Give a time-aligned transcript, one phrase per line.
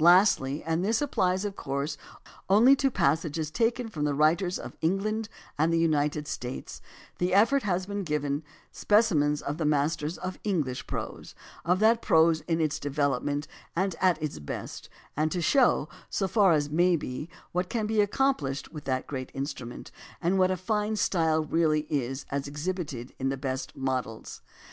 [0.00, 1.96] Lastly, and this applies, of course,
[2.50, 6.80] only to passages taken from the writers of England and the United States,
[7.18, 12.02] the effort has been to give specimens of the masters of English prose, of that
[12.02, 13.46] prose in its development
[13.76, 18.00] and at its best, and to show, so far as may be, what can be
[18.00, 19.90] accomplished with AS TO ANTHOLOGIES 233 that great instrument,
[20.20, 24.40] and what a fine style really is as exhibited in the best models.